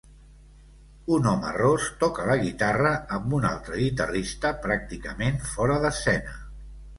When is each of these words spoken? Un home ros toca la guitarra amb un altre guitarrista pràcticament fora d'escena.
Un 1.17 1.27
home 1.31 1.51
ros 1.57 1.85
toca 2.03 2.25
la 2.29 2.37
guitarra 2.43 2.93
amb 3.19 3.37
un 3.41 3.45
altre 3.51 3.77
guitarrista 3.83 4.53
pràcticament 4.65 5.39
fora 5.53 5.77
d'escena. 5.87 6.35